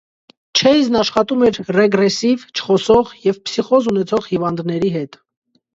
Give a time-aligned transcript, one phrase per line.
[0.59, 5.25] Չեյզն աշխատում էր ռեգրեսիվ, չխոսող և փսիխոզ ունեցող հիվանդների հետ։